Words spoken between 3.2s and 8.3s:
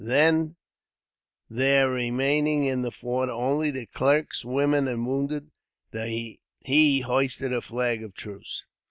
only the clerks, women, and wounded, he hoisted a flag of